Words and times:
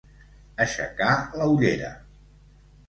Aixecar 0.65 1.11
la 1.41 1.51
ullera. 1.53 1.95